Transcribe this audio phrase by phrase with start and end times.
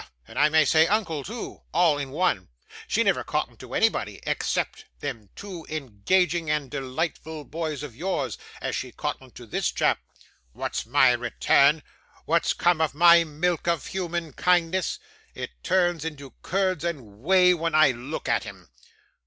[0.27, 2.47] and I may say uncle too, all in one.
[2.87, 8.75] She never cottoned to anybody, except them two engaging and delightful boys of yours, as
[8.75, 9.99] she cottoned to this chap.
[10.53, 11.83] What's my return?
[12.25, 14.97] What's come of my milk of human kindness?
[15.35, 18.69] It turns into curds and whey when I look at him.